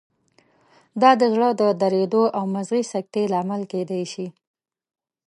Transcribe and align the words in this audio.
دا 1.01 1.11
د 1.21 1.23
زړه 1.33 1.49
د 1.61 1.63
دریدو 1.81 2.23
او 2.37 2.43
مغزي 2.53 2.81
سکتې 2.93 3.21
لامل 3.33 3.61
کېدای 3.71 4.03
شي. 4.13 4.27